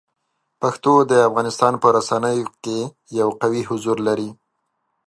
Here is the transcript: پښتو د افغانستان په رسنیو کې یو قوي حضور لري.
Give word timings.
پښتو 0.61 0.93
د 1.11 1.13
افغانستان 1.29 1.73
په 1.81 1.87
رسنیو 1.97 2.45
کې 2.63 2.79
یو 3.19 3.29
قوي 3.41 3.61
حضور 3.69 3.97
لري. 4.07 4.29